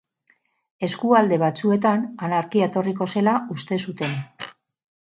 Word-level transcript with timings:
Eskualde 0.87 1.39
batzuetan 1.43 2.09
anarkia 2.29 2.71
etorriko 2.73 3.11
zela 3.17 3.39
uste 3.59 3.81
zuten. 3.89 4.19